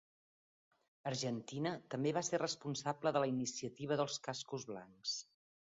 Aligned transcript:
Argentina 1.09 1.73
també 1.95 2.15
va 2.19 2.25
ser 2.31 2.41
responsable 2.45 3.15
de 3.19 3.23
la 3.25 3.31
iniciativa 3.35 4.03
dels 4.03 4.21
Cascos 4.31 4.71
Blancs. 4.73 5.15